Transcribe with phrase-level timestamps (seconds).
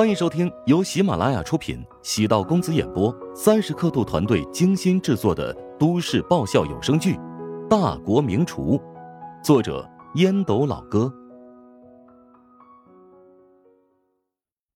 [0.00, 7.16] 欢迎收听由喜马拉雅出品、喜道公子演播、三十刻度团队精心制作的都市爆笑有声剧
[7.68, 8.78] 《大国名厨》，
[9.44, 11.12] 作者烟斗老哥，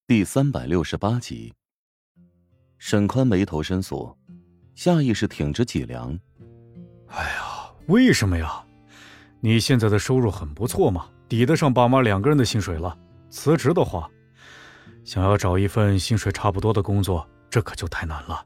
[0.07, 1.55] 第三百六十八集。
[2.77, 4.15] 沈宽眉头深锁，
[4.75, 6.11] 下意识挺直脊梁。
[7.07, 8.63] 哎呀，为什么呀？
[9.41, 12.95] 你现在的收入很不错嘛，抵得上爸妈两个人的薪水了。
[13.31, 14.07] 辞职的话，
[15.05, 18.45] 想要找一份薪水差不多的工作，这可就太难了。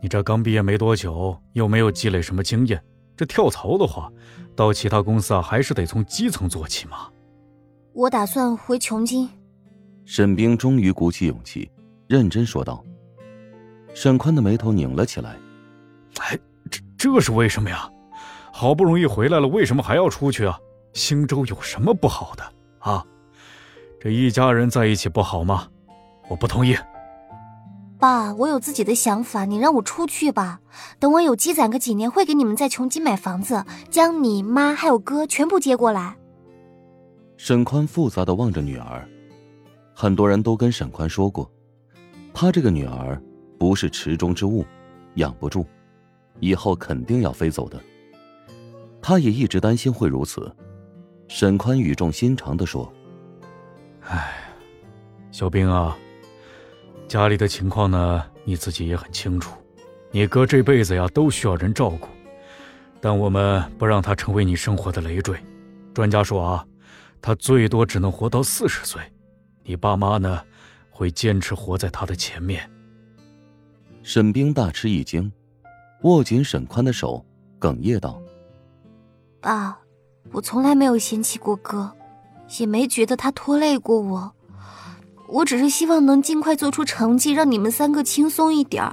[0.00, 2.82] 你这刚毕业没多久，又没有积累什么经验，
[3.16, 4.10] 这跳槽的话，
[4.54, 7.08] 到其他公司啊，还是得从基层做起嘛。
[7.94, 9.28] 我打算回琼京。
[10.04, 11.70] 沈冰终于鼓起勇气，
[12.06, 12.84] 认真说道。
[13.94, 15.38] 沈宽的眉头拧了起来，
[16.18, 16.38] 哎，
[16.70, 17.90] 这这是为什么呀？
[18.52, 20.58] 好不容易回来了，为什么还要出去啊？
[20.92, 22.44] 星洲有什么不好的
[22.80, 23.04] 啊？
[24.02, 25.68] 这一家人在一起不好吗？
[26.28, 26.76] 我不同意。
[28.00, 30.60] 爸，我有自己的想法，你让我出去吧。
[30.98, 36.16] 等我有积攒个几年，会给你们在琼京买房子，将你妈还有哥全部接过来。
[37.36, 39.08] 沈宽复杂的望着女儿，
[39.94, 41.48] 很多人都跟沈宽说过，
[42.34, 43.22] 他这个女儿。
[43.56, 44.64] 不是池中之物，
[45.14, 45.64] 养不住，
[46.40, 47.80] 以后肯定要飞走的。
[49.00, 50.52] 他也一直担心会如此。
[51.28, 52.92] 沈宽语重心长的说
[54.08, 54.42] ：“哎，
[55.30, 55.96] 小兵啊，
[57.08, 59.56] 家里的情况呢，你自己也很清楚。
[60.10, 62.08] 你哥这辈子呀，都需要人照顾，
[63.00, 65.38] 但我们不让他成为你生活的累赘。
[65.94, 66.66] 专家说啊，
[67.20, 69.00] 他最多只能活到四十岁。
[69.62, 70.42] 你爸妈呢，
[70.90, 72.68] 会坚持活在他的前面。”
[74.02, 75.30] 沈冰大吃一惊，
[76.02, 77.24] 握紧沈宽的手，
[77.60, 78.20] 哽咽道
[79.40, 79.78] ：“爸，
[80.32, 81.90] 我从来没有嫌弃过哥，
[82.58, 84.32] 也没觉得他拖累过我。
[85.28, 88.84] 我只是希望能尽快做出成绩，让你们三个轻松一点。”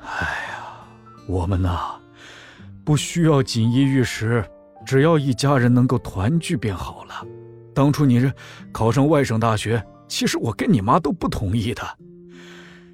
[0.00, 0.20] 哎
[0.50, 0.86] 呀，
[1.26, 1.94] 我们呐，
[2.84, 4.44] 不需要锦衣玉食，
[4.86, 7.26] 只要一家人能够团聚便好了。
[7.74, 8.32] 当初你这
[8.70, 11.82] 考上外省大学，其实我跟你妈都不同意的。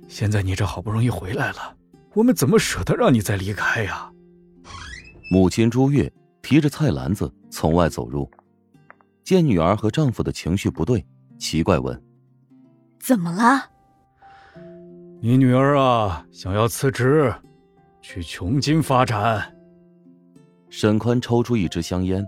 [0.08, 1.76] 现在你这好不容易回来了，
[2.14, 4.10] 我们怎么舍得让你再离开呀？
[5.30, 6.10] 母亲朱月
[6.40, 8.30] 提着菜篮子从外走入，
[9.30, 11.06] 见女儿和丈夫的情绪不对，
[11.38, 12.02] 奇怪问
[12.98, 13.70] ：“怎么了？”
[15.22, 17.32] 你女儿啊，想要辞职，
[18.02, 19.56] 去琼京发展。
[20.68, 22.26] 沈宽抽出一支香烟，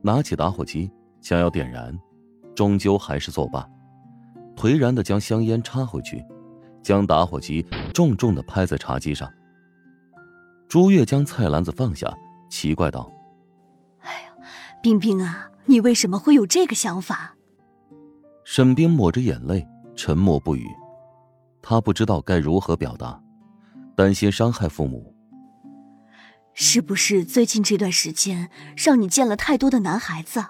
[0.00, 0.88] 拿起打火机
[1.20, 1.92] 想要点燃，
[2.54, 3.68] 终究还是作罢，
[4.54, 6.24] 颓然的将香烟插回去。
[6.84, 9.28] 将打火机重重的拍在茶几上。
[10.68, 12.14] 朱月将菜篮子放下，
[12.48, 13.10] 奇怪道
[13.98, 14.28] ：“哎呀，
[14.80, 17.36] 冰冰啊，你为什么会有这个想法？”
[18.44, 19.66] 沈冰抹着眼泪，
[19.96, 20.66] 沉默不语。
[21.62, 23.18] 他不知道该如何表达，
[23.96, 25.14] 担心伤害父母。
[26.52, 30.44] 是不是最近这段时间让你见了太多的男孩子？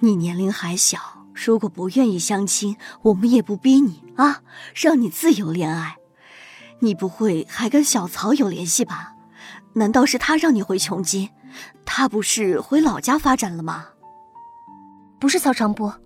[0.00, 0.98] 你年龄还小。
[1.34, 4.42] 如果不愿意相亲，我们也不逼你啊，
[4.74, 5.96] 让你自由恋爱。
[6.80, 9.14] 你不会还跟小曹有联系吧？
[9.74, 11.30] 难道是他让你回琼京？
[11.84, 13.86] 他不是回老家发展了吗？
[15.24, 15.98] 不是曹长波，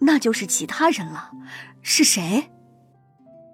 [0.00, 1.30] 那就是其他人了。
[1.82, 2.50] 是谁？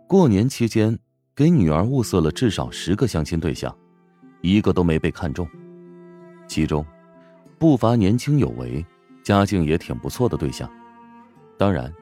[0.07, 0.99] 过年期间
[1.37, 3.77] 给女儿物色了至少十个相亲对象，
[4.41, 5.47] 一个都没被看中，
[6.47, 6.83] 其中
[7.59, 8.83] 不乏年轻有为。
[9.23, 10.67] 家境也挺不错的对象，
[11.59, 11.93] 当然，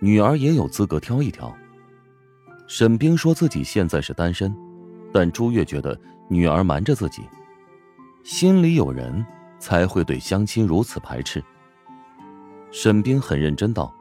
[0.00, 1.56] 女儿也有资格挑一挑。
[2.66, 4.52] 沈冰说自己现在是单身，
[5.12, 5.96] 但朱月觉得
[6.28, 7.22] 女儿瞒着自己，
[8.24, 9.24] 心里有人
[9.60, 11.40] 才会对相亲如此排斥。
[12.70, 13.92] 沈冰很认真道：“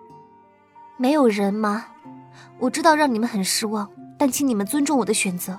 [0.98, 1.86] 没有人吗？
[2.60, 5.58] 我知道让你们很失望，但请你们尊重我的选择。”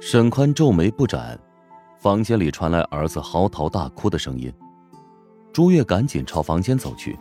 [0.00, 1.38] 沈宽皱眉不展，
[1.98, 4.52] 房间里传来儿子嚎啕大哭的声音。
[5.52, 7.18] 朱月赶紧朝房间走去。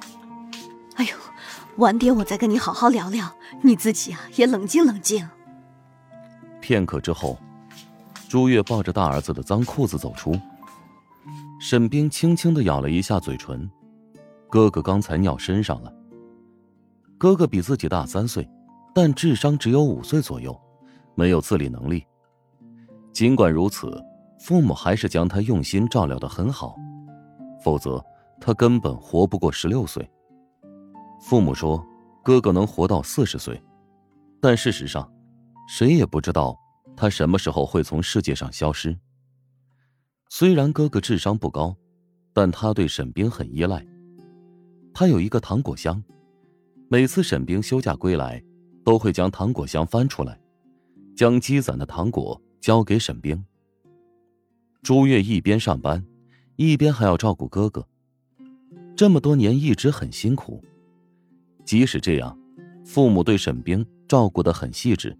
[0.95, 1.11] 哎呦，
[1.77, 5.27] 晚点我再跟你好好聊聊，你自己啊也冷静冷静。
[6.59, 7.39] 片刻之后，
[8.27, 10.39] 朱月抱着大儿子的脏裤子走出。
[11.59, 13.67] 沈冰轻轻的咬了一下嘴唇，
[14.49, 15.93] 哥哥刚才尿身上了。
[17.17, 18.47] 哥哥比自己大三岁，
[18.93, 20.59] 但智商只有五岁左右，
[21.15, 22.05] 没有自理能力。
[23.11, 24.03] 尽管如此，
[24.39, 26.75] 父母还是将他用心照料的很好，
[27.63, 28.03] 否则。
[28.39, 30.07] 他根本活不过十六岁。
[31.19, 31.83] 父母说，
[32.23, 33.59] 哥哥能活到四十岁，
[34.39, 35.11] 但事实上，
[35.67, 36.55] 谁也不知道
[36.95, 38.95] 他什么时候会从世界上消失。
[40.29, 41.75] 虽然哥哥智商不高，
[42.31, 43.83] 但他对沈冰很依赖。
[44.99, 46.03] 他有一个糖果箱，
[46.89, 48.43] 每次沈冰休假归来，
[48.83, 50.41] 都会将糖果箱翻出来，
[51.15, 53.45] 将积攒的糖果交给沈冰。
[54.81, 56.03] 朱月一边上班，
[56.55, 57.87] 一边还要照顾哥哥，
[58.95, 60.63] 这么多年一直很辛苦。
[61.63, 62.35] 即使这样，
[62.83, 65.15] 父母对沈冰照顾的很细致，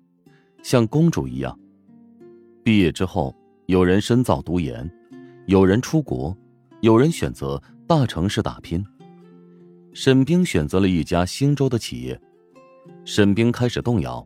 [0.63, 1.55] 像公主一样。
[2.63, 3.31] 毕业之后，
[3.67, 4.91] 有人深造读研，
[5.45, 6.35] 有人出国，
[6.81, 8.83] 有人选择大城市打拼。
[9.93, 12.19] 沈冰选择了一家兴州的企业，
[13.03, 14.25] 沈冰开始动摇，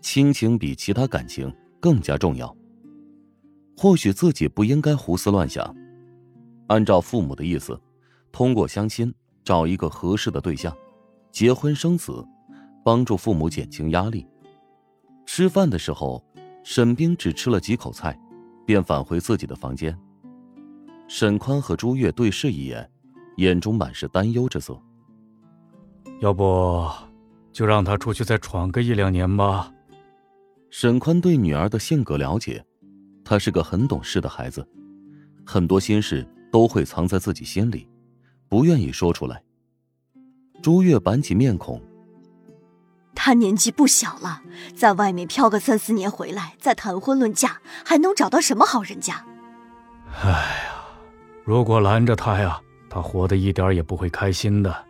[0.00, 2.54] 亲情比其他感情更加重要。
[3.76, 5.74] 或许自己不应该胡思乱想，
[6.68, 7.80] 按照父母的意思，
[8.30, 9.12] 通过相亲
[9.42, 10.74] 找一个合适的对象，
[11.32, 12.24] 结婚生子，
[12.84, 14.26] 帮助父母减轻压力。
[15.26, 16.22] 吃饭的时候，
[16.62, 18.16] 沈冰只吃了几口菜，
[18.66, 19.98] 便返回自己的房间。
[21.08, 22.88] 沈宽和朱月对视一眼，
[23.38, 24.80] 眼中满是担忧之色。
[26.20, 26.86] 要不，
[27.50, 29.72] 就让他出去再闯个一两年吧。
[30.70, 32.62] 沈宽对女儿的性格了解，
[33.24, 34.66] 他是个很懂事的孩子，
[35.46, 37.88] 很多心事都会藏在自己心里，
[38.50, 39.42] 不愿意说出来。
[40.60, 41.80] 朱月板起面孔，
[43.14, 44.42] 他年纪不小了，
[44.76, 49.24] 在外面漂个三四年回来，再谈婚论嫁，还能找到什么好人家？
[50.22, 50.84] 哎呀，
[51.44, 54.89] 如果拦着他呀，他活得一点也不会开心的。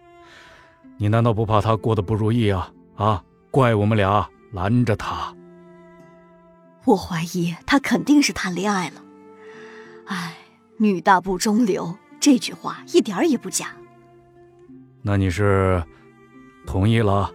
[1.02, 2.70] 你难道不怕他过得不如意啊？
[2.96, 5.34] 啊，怪我们俩拦着他。
[6.84, 9.02] 我怀疑他肯定是谈恋爱了。
[10.04, 10.36] 哎，
[10.76, 13.68] 女大不中留这句话一点也不假。
[15.00, 15.82] 那你是
[16.66, 17.32] 同意了？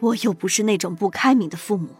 [0.00, 1.90] 我又不是那种不开明的父母。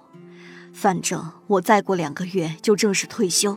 [0.72, 3.56] 反正我再过两个月就正式退休，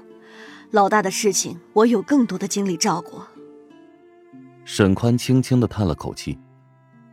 [0.69, 3.19] 老大的事情我有更多的精力照顾。
[4.63, 6.37] 沈宽轻轻的叹了口气。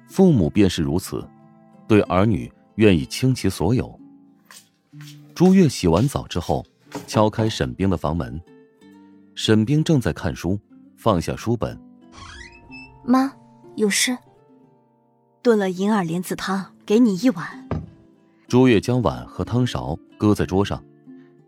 [0.09, 1.27] 父母便是如此，
[1.87, 3.99] 对儿女愿意倾其所有。
[5.35, 6.65] 朱月洗完澡之后，
[7.07, 8.41] 敲开沈冰的房门。
[9.35, 10.59] 沈冰正在看书，
[10.97, 11.79] 放下书本。
[13.05, 13.33] 妈，
[13.75, 14.17] 有事。
[15.43, 17.69] 炖了银耳莲子汤，给你一碗。
[18.49, 20.83] 朱月将碗和汤勺搁在桌上，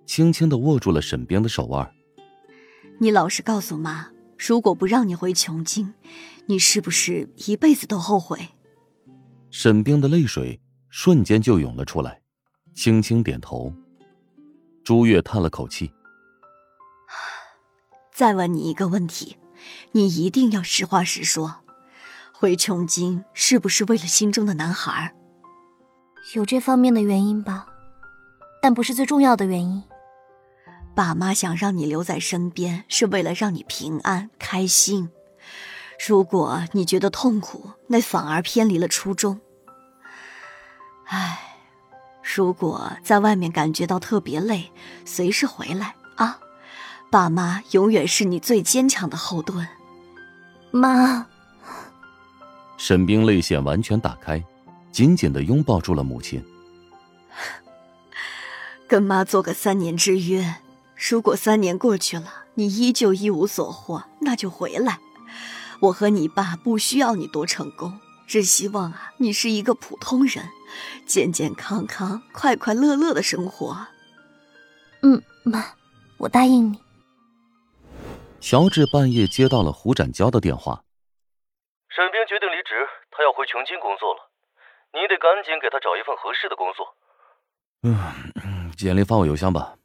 [0.05, 1.91] 轻轻的握住了沈冰的手腕。
[2.99, 4.09] 你老实告诉妈。
[4.37, 5.93] 如果不让你回琼京，
[6.51, 8.39] 你是不是一辈子都后悔？
[9.51, 10.59] 沈冰的泪水
[10.89, 12.23] 瞬间就涌了出来，
[12.75, 13.71] 轻轻点头。
[14.83, 15.93] 朱月叹了口气。
[18.15, 19.37] 再问你一个问题，
[19.93, 21.57] 你一定要实话实说，
[22.33, 25.15] 回琼京是不是为了心中的男孩？
[26.35, 27.67] 有这方面的原因吧，
[28.63, 29.83] 但不是最重要的原因。
[30.95, 35.11] 爸妈想让你留在身边，是为了让你平安开心。
[36.07, 39.41] 如果你觉得痛苦，那反而偏离了初衷。
[41.07, 41.57] 唉，
[42.23, 44.71] 如果在外面感觉到特别累，
[45.05, 46.39] 随时回来啊！
[47.11, 49.67] 爸妈永远是你最坚强的后盾。
[50.71, 51.27] 妈，
[52.77, 54.45] 沈冰泪腺完全打开，
[54.93, 56.45] 紧紧的拥抱住了母亲。
[58.87, 60.57] 跟妈做个三年之约。
[60.95, 64.99] 如果三年过去了，你依旧一无所获，那就回来。
[65.81, 70.45] 我和你爸不需要你多成功，只希望啊，你是一个普通人，
[71.07, 73.87] 健健康康、快快乐乐的生活。
[75.03, 75.75] 嗯，妈，
[76.19, 76.81] 我答应你。
[78.41, 80.83] 乔治半夜接到了胡展娇的电话，
[81.89, 84.31] 沈冰决定离职，他要回琼京工作了，
[84.93, 86.87] 你得赶紧给他找一份合适的工作。
[87.83, 89.77] 嗯，简历发我邮箱吧。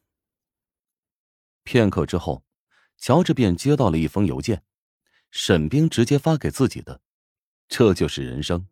[1.63, 2.43] 片刻之后，
[2.97, 4.63] 乔治便接到了一封邮件，
[5.35, 7.01] 沈冰直接发给自己的。
[7.67, 8.63] 这就是人生。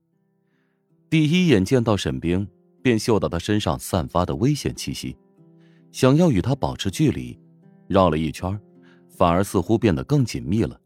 [1.09, 2.47] 第一眼见到沈冰，
[2.83, 5.17] 便嗅到他身上散发的危险气息，
[5.91, 7.37] 想要与他保持距离，
[7.87, 8.61] 绕了一圈，
[9.09, 10.79] 反而似乎变得更紧密了。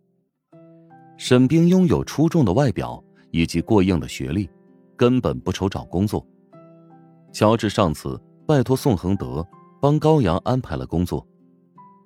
[1.18, 4.50] 沈冰拥有出众的外表以及过硬的学历，
[4.96, 6.26] 根本不愁找工作。
[7.34, 8.18] 乔治上次
[8.48, 9.46] 拜托宋恒德
[9.82, 11.28] 帮高阳安排了工作。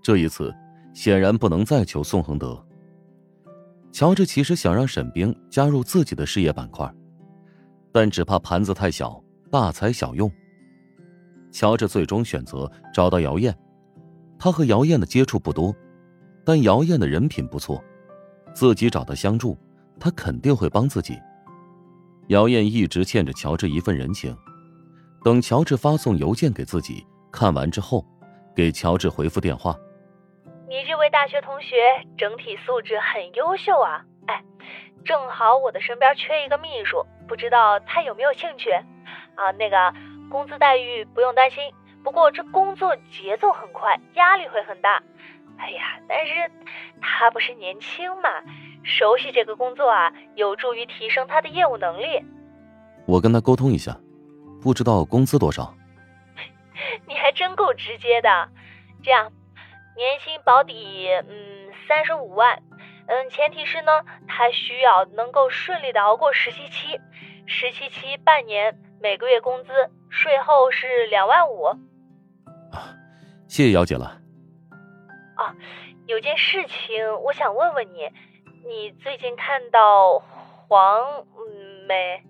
[0.01, 0.51] 这一次，
[0.91, 2.65] 显然不能再求宋恒德。
[3.91, 6.91] 乔治其实想让沈冰加入自己的事业板块，
[7.91, 10.31] 但只怕盘子太小，大材小用。
[11.51, 13.58] 乔治最终选择找到姚燕，
[14.38, 15.75] 他和姚燕的接触不多，
[16.46, 17.84] 但姚燕的人品不错，
[18.53, 19.58] 自己找他相助，
[20.00, 21.19] 他肯定会帮自己。
[22.27, 24.38] 姚燕一直欠着乔治一份人情，
[25.24, 28.05] 等乔治发送邮件给自己，看完之后，
[28.55, 29.75] 给乔治回复电话。
[30.69, 34.05] 你这位大学同学整体素质很优秀啊！
[34.27, 34.43] 哎，
[35.03, 38.69] 正好我的身边缺一个秘书，不知道他有没有兴趣？
[39.33, 39.91] 啊，那个
[40.29, 41.73] 工资待遇不用担心，
[42.03, 45.01] 不过这工作节奏很快，压力会很大。
[45.57, 46.51] 哎呀，但是
[47.01, 48.29] 他不是年轻嘛，
[48.83, 52.23] 熟悉这个工作啊，有助于提升他的业务能力。
[53.07, 53.97] 我跟他沟通一下，
[54.61, 55.73] 不知道工资多少。
[57.09, 58.49] 你还真够直接的，
[59.01, 59.31] 这样，
[59.99, 62.63] 年薪保底，嗯，三十五万，
[63.07, 63.91] 嗯，前提是呢，
[64.29, 66.97] 他需要能够顺利的熬过实习期，
[67.45, 69.73] 实习期半年，每个月工资
[70.09, 71.65] 税后是两万五。
[72.71, 72.95] 啊，
[73.49, 74.21] 谢谢姚姐了。
[75.35, 75.53] 啊，
[76.07, 78.09] 有件事情我想问问你，
[78.65, 81.25] 你最近看到黄
[81.89, 82.23] 没？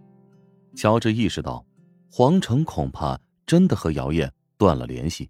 [0.75, 1.63] 乔治意识到，
[2.11, 5.29] 黄成恐怕真的和姚燕断了联系。